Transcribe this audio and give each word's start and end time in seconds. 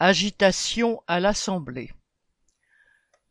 Agitation 0.00 1.02
à 1.08 1.18
l'Assemblée. 1.18 1.90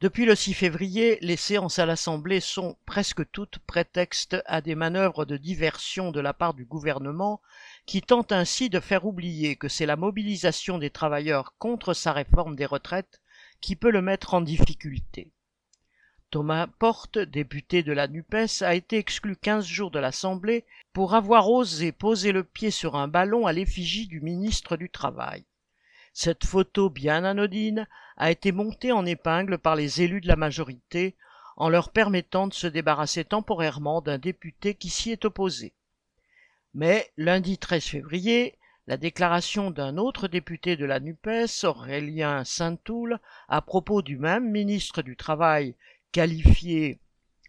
Depuis 0.01 0.25
le 0.25 0.35
6 0.35 0.53
février, 0.53 1.17
les 1.21 1.37
séances 1.37 1.79
à 1.79 1.85
l'Assemblée 1.85 2.41
sont 2.41 2.75
presque 2.85 3.31
toutes 3.31 3.59
prétexte 3.59 4.35
à 4.45 4.59
des 4.59 4.75
manœuvres 4.75 5.23
de 5.23 5.37
diversion 5.37 6.11
de 6.11 6.19
la 6.19 6.33
part 6.33 6.53
du 6.53 6.65
gouvernement 6.65 7.41
qui 7.85 8.01
tente 8.01 8.33
ainsi 8.33 8.69
de 8.69 8.81
faire 8.81 9.05
oublier 9.05 9.55
que 9.55 9.69
c'est 9.69 9.85
la 9.85 9.95
mobilisation 9.95 10.77
des 10.77 10.89
travailleurs 10.89 11.53
contre 11.57 11.93
sa 11.93 12.11
réforme 12.11 12.57
des 12.57 12.65
retraites 12.65 13.21
qui 13.61 13.77
peut 13.77 13.89
le 13.89 14.01
mettre 14.01 14.33
en 14.33 14.41
difficulté. 14.41 15.31
Thomas 16.31 16.67
Porte, 16.67 17.17
député 17.17 17.81
de 17.81 17.93
la 17.93 18.09
NUPES, 18.09 18.61
a 18.61 18.75
été 18.75 18.97
exclu 18.97 19.37
quinze 19.37 19.65
jours 19.65 19.89
de 19.89 19.99
l'Assemblée 19.99 20.65
pour 20.91 21.15
avoir 21.15 21.49
osé 21.49 21.93
poser 21.93 22.33
le 22.33 22.43
pied 22.43 22.71
sur 22.71 22.97
un 22.97 23.07
ballon 23.07 23.45
à 23.45 23.53
l'effigie 23.53 24.07
du 24.07 24.19
ministre 24.19 24.75
du 24.75 24.89
Travail. 24.89 25.45
Cette 26.19 26.47
photo 26.47 26.89
bien 26.89 27.23
anodine 27.25 27.87
a 28.17 28.31
été 28.31 28.51
montée 28.51 28.91
en 28.91 29.05
épingle 29.05 29.59
par 29.59 29.75
les 29.75 30.01
élus 30.01 30.19
de 30.19 30.27
la 30.27 30.35
majorité 30.35 31.15
en 31.57 31.69
leur 31.69 31.91
permettant 31.91 32.47
de 32.47 32.55
se 32.55 32.65
débarrasser 32.65 33.23
temporairement 33.23 34.01
d'un 34.01 34.17
député 34.17 34.73
qui 34.73 34.89
s'y 34.89 35.11
est 35.11 35.25
opposé. 35.25 35.73
Mais 36.73 37.07
lundi 37.17 37.59
13 37.59 37.83
février, 37.85 38.57
la 38.87 38.97
déclaration 38.97 39.69
d'un 39.69 39.97
autre 39.97 40.27
député 40.27 40.75
de 40.75 40.85
la 40.85 40.99
NUPES, 40.99 41.65
Aurélien 41.65 42.43
Saint-Toul, 42.43 43.19
à 43.47 43.61
propos 43.61 44.01
du 44.01 44.17
même 44.17 44.49
ministre 44.49 45.03
du 45.03 45.17
Travail 45.17 45.75
qualifié 46.11 46.99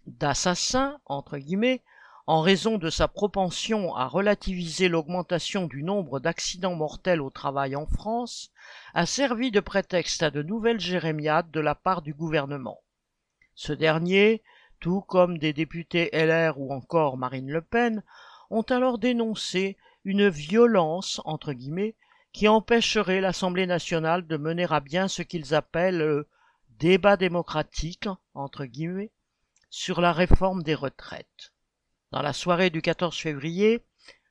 d'assassin, 0.07 1.01
entre 1.07 1.39
guillemets, 1.39 1.81
en 2.29 2.43
raison 2.43 2.77
de 2.77 2.91
sa 2.91 3.09
propension 3.09 3.95
à 3.95 4.07
relativiser 4.07 4.91
l'augmentation 4.91 5.67
du 5.67 5.83
nombre 5.83 6.21
d'accidents 6.21 6.75
mortels 6.75 7.23
au 7.23 7.31
travail 7.31 7.75
en 7.75 7.87
France, 7.87 8.53
a 8.93 9.07
servi 9.07 9.51
de 9.51 9.61
prétexte 9.61 10.23
à 10.23 10.31
de 10.31 10.43
nouvelles 10.43 10.79
jérémiades 10.79 11.51
de 11.51 11.61
la 11.61 11.75
part 11.75 12.03
du 12.03 12.13
gouvernement. 12.13 12.83
Ce 13.55 13.73
dernier, 13.73 14.43
tout 14.79 15.01
comme 15.01 15.39
des 15.39 15.55
députés 15.55 16.11
LR 16.13 16.61
ou 16.61 16.71
encore 16.71 17.17
Marine 17.17 17.51
Le 17.51 17.63
Pen, 17.63 18.03
ont 18.51 18.61
alors 18.61 18.99
dénoncé 18.99 19.79
une 20.05 20.29
violence, 20.29 21.23
entre 21.25 21.55
guillemets, 21.55 21.95
qui 22.35 22.47
empêcherait 22.47 23.23
l'Assemblée 23.23 23.67
nationale 23.67 24.27
de 24.27 24.37
mener 24.37 24.67
à 24.69 24.81
bien 24.81 25.09
ce 25.09 25.23
qu'ils 25.23 25.55
appellent 25.55 25.97
le 25.97 26.29
débat 26.79 27.17
démocratique, 27.17 28.07
entre 28.35 28.67
guillemets, 28.67 29.13
sur 29.71 30.03
la 30.03 30.13
réforme 30.13 30.63
des 30.63 30.75
retraites. 30.75 31.55
Dans 32.11 32.23
la 32.23 32.33
soirée 32.33 32.71
du 32.71 32.81
14 32.81 33.17
février, 33.19 33.85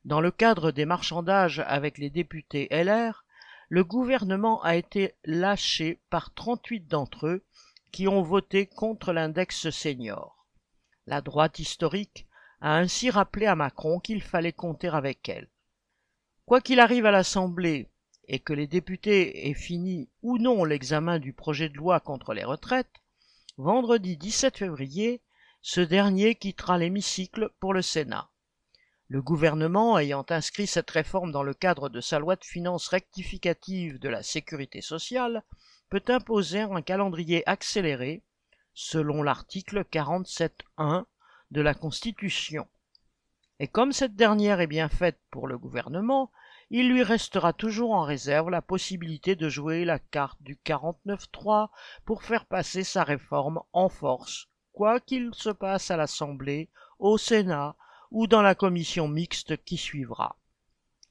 dans 0.04 0.20
le 0.20 0.32
cadre 0.32 0.72
des 0.72 0.84
marchandages 0.84 1.60
avec 1.60 1.98
les 1.98 2.10
députés 2.10 2.66
LR, 2.70 3.24
le 3.68 3.84
gouvernement 3.84 4.60
a 4.62 4.74
été 4.74 5.14
lâché 5.24 6.00
par 6.10 6.34
38 6.34 6.88
d'entre 6.88 7.28
eux 7.28 7.44
qui 7.92 8.08
ont 8.08 8.22
voté 8.22 8.66
contre 8.66 9.12
l'index 9.12 9.70
senior. 9.70 10.46
La 11.06 11.20
droite 11.20 11.60
historique 11.60 12.26
a 12.60 12.76
ainsi 12.76 13.10
rappelé 13.10 13.46
à 13.46 13.54
Macron 13.54 14.00
qu'il 14.00 14.22
fallait 14.22 14.52
compter 14.52 14.88
avec 14.88 15.28
elle. 15.28 15.48
Quoi 16.46 16.60
qu'il 16.60 16.80
arrive 16.80 17.06
à 17.06 17.12
l'Assemblée 17.12 17.88
et 18.26 18.40
que 18.40 18.52
les 18.52 18.66
députés 18.66 19.48
aient 19.48 19.54
fini 19.54 20.08
ou 20.22 20.38
non 20.38 20.64
l'examen 20.64 21.18
du 21.18 21.32
projet 21.32 21.68
de 21.68 21.76
loi 21.76 22.00
contre 22.00 22.34
les 22.34 22.44
retraites, 22.44 23.02
vendredi 23.56 24.16
17 24.16 24.56
février, 24.56 25.22
ce 25.70 25.82
dernier 25.82 26.34
quittera 26.34 26.78
l'hémicycle 26.78 27.50
pour 27.60 27.74
le 27.74 27.82
Sénat. 27.82 28.30
Le 29.08 29.20
gouvernement, 29.20 29.98
ayant 29.98 30.24
inscrit 30.30 30.66
cette 30.66 30.90
réforme 30.90 31.30
dans 31.30 31.42
le 31.42 31.52
cadre 31.52 31.90
de 31.90 32.00
sa 32.00 32.18
loi 32.18 32.36
de 32.36 32.44
finances 32.46 32.88
rectificative 32.88 33.98
de 33.98 34.08
la 34.08 34.22
sécurité 34.22 34.80
sociale, 34.80 35.42
peut 35.90 36.02
imposer 36.08 36.60
un 36.60 36.80
calendrier 36.80 37.46
accéléré, 37.46 38.22
selon 38.72 39.22
l'article 39.22 39.84
47.1 39.92 41.04
de 41.50 41.60
la 41.60 41.74
Constitution. 41.74 42.66
Et 43.60 43.68
comme 43.68 43.92
cette 43.92 44.16
dernière 44.16 44.60
est 44.60 44.66
bien 44.66 44.88
faite 44.88 45.20
pour 45.30 45.48
le 45.48 45.58
gouvernement, 45.58 46.32
il 46.70 46.88
lui 46.88 47.02
restera 47.02 47.52
toujours 47.52 47.90
en 47.90 48.04
réserve 48.04 48.48
la 48.48 48.62
possibilité 48.62 49.36
de 49.36 49.50
jouer 49.50 49.84
la 49.84 49.98
carte 49.98 50.40
du 50.40 50.58
49.3 50.64 51.68
pour 52.06 52.22
faire 52.22 52.46
passer 52.46 52.84
sa 52.84 53.04
réforme 53.04 53.60
en 53.74 53.90
force 53.90 54.48
quoi 54.78 55.00
qu'il 55.00 55.34
se 55.34 55.50
passe 55.50 55.90
à 55.90 55.96
l'Assemblée, 55.96 56.68
au 57.00 57.18
Sénat 57.18 57.74
ou 58.12 58.28
dans 58.28 58.42
la 58.42 58.54
commission 58.54 59.08
mixte 59.08 59.56
qui 59.64 59.76
suivra. 59.76 60.36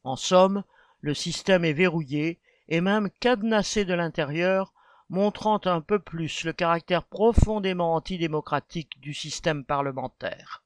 En 0.05 0.15
somme, 0.15 0.63
le 1.01 1.13
système 1.13 1.65
est 1.65 1.73
verrouillé 1.73 2.39
et 2.69 2.79
même 2.79 3.09
cadenassé 3.19 3.83
de 3.83 3.93
l'intérieur, 3.93 4.73
montrant 5.09 5.59
un 5.65 5.81
peu 5.81 5.99
plus 5.99 6.45
le 6.45 6.53
caractère 6.53 7.03
profondément 7.03 7.93
antidémocratique 7.95 9.01
du 9.01 9.13
système 9.13 9.65
parlementaire. 9.65 10.63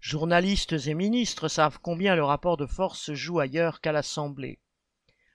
Journalistes 0.00 0.88
et 0.88 0.94
ministres 0.94 1.46
savent 1.46 1.78
combien 1.80 2.16
le 2.16 2.24
rapport 2.24 2.56
de 2.56 2.66
force 2.66 3.00
se 3.00 3.14
joue 3.14 3.38
ailleurs 3.38 3.80
qu'à 3.80 3.92
l'Assemblée. 3.92 4.58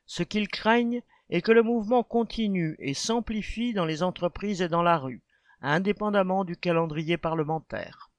Ce 0.06 0.22
qu'ils 0.22 0.50
craignent 0.50 1.02
est 1.30 1.42
que 1.42 1.54
le 1.54 1.64
mouvement 1.64 2.04
continue 2.04 2.76
et 2.80 2.94
s'amplifie 2.94 3.72
dans 3.72 3.86
les 3.86 4.04
entreprises 4.04 4.62
et 4.62 4.68
dans 4.68 4.84
la 4.84 4.98
rue, 4.98 5.24
indépendamment 5.62 6.44
du 6.44 6.56
calendrier 6.56 7.18
parlementaire, 7.18 8.12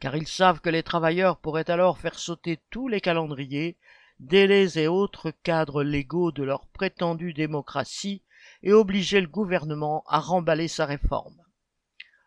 car 0.00 0.16
ils 0.16 0.28
savent 0.28 0.60
que 0.60 0.70
les 0.70 0.82
travailleurs 0.82 1.38
pourraient 1.38 1.70
alors 1.70 1.98
faire 1.98 2.18
sauter 2.18 2.58
tous 2.70 2.88
les 2.88 3.00
calendriers, 3.00 3.76
délais 4.20 4.78
et 4.78 4.88
autres 4.88 5.30
cadres 5.42 5.82
légaux 5.82 6.32
de 6.32 6.42
leur 6.42 6.66
prétendue 6.66 7.32
démocratie 7.32 8.22
et 8.62 8.72
obliger 8.72 9.20
le 9.20 9.26
gouvernement 9.26 10.04
à 10.06 10.20
remballer 10.20 10.68
sa 10.68 10.86
réforme. 10.86 11.42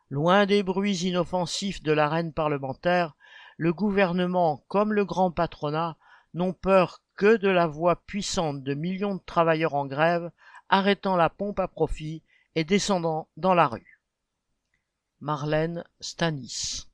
Loin 0.09 0.45
des 0.45 0.63
bruits 0.63 0.97
inoffensifs 0.97 1.81
de 1.81 1.91
l'arène 1.91 2.33
parlementaire, 2.33 3.15
le 3.57 3.73
gouvernement 3.73 4.63
comme 4.67 4.93
le 4.93 5.05
grand 5.05 5.31
patronat 5.31 5.97
n'ont 6.33 6.53
peur 6.53 7.01
que 7.15 7.37
de 7.37 7.49
la 7.49 7.67
voix 7.67 7.95
puissante 7.95 8.63
de 8.63 8.73
millions 8.73 9.15
de 9.15 9.21
travailleurs 9.25 9.75
en 9.75 9.85
grève 9.85 10.31
arrêtant 10.69 11.15
la 11.15 11.29
pompe 11.29 11.59
à 11.59 11.67
profit 11.67 12.23
et 12.55 12.63
descendant 12.63 13.29
dans 13.37 13.53
la 13.53 13.67
rue. 13.67 13.94
Marlène 15.21 15.83
Stanis 16.01 16.87